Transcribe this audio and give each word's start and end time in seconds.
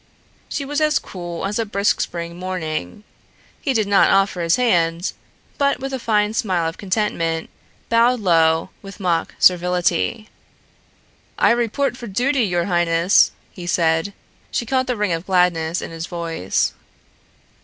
She 0.49 0.65
was 0.65 0.81
as 0.81 0.97
cool 0.97 1.45
as 1.45 1.59
a 1.59 1.63
brisk 1.63 2.01
spring 2.01 2.35
morning. 2.39 3.03
He 3.61 3.71
did 3.71 3.87
not 3.87 4.09
offer 4.09 4.41
his 4.41 4.55
hand, 4.55 5.13
but, 5.59 5.79
with 5.79 5.93
a 5.93 5.99
fine 5.99 6.33
smile 6.33 6.67
of 6.67 6.79
contentment, 6.79 7.51
bowed 7.87 8.19
low 8.19 8.61
and 8.61 8.69
with 8.81 8.99
mock 8.99 9.35
servility. 9.37 10.27
"I 11.37 11.51
report 11.51 11.97
for 11.97 12.07
duty, 12.07 12.41
your 12.41 12.65
highness," 12.65 13.29
he 13.51 13.67
said. 13.67 14.11
She 14.49 14.65
caught 14.65 14.87
the 14.87 14.97
ring 14.97 15.11
of 15.13 15.27
gladness 15.27 15.83
in 15.83 15.91
his 15.91 16.07
voice. 16.07 16.73